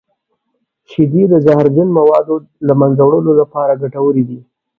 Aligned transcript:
شیدې 0.89 1.23
د 1.29 1.33
زهرجن 1.45 1.87
موادو 1.99 2.35
د 2.41 2.45
له 2.67 2.73
منځه 2.81 3.01
وړلو 3.05 3.31
لپاره 3.41 3.79
ګټورې 3.81 4.23
دي. 4.29 4.39